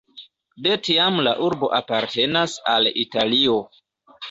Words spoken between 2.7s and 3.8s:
al Italio.